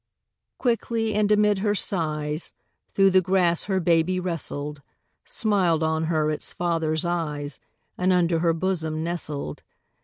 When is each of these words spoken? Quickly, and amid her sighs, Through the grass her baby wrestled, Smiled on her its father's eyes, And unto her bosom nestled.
Quickly, 0.57 1.13
and 1.13 1.31
amid 1.31 1.59
her 1.59 1.75
sighs, 1.75 2.51
Through 2.91 3.11
the 3.11 3.21
grass 3.21 3.65
her 3.65 3.79
baby 3.79 4.19
wrestled, 4.19 4.81
Smiled 5.25 5.83
on 5.83 6.05
her 6.05 6.31
its 6.31 6.53
father's 6.53 7.05
eyes, 7.05 7.59
And 7.99 8.11
unto 8.11 8.39
her 8.39 8.53
bosom 8.53 9.03
nestled. 9.03 9.61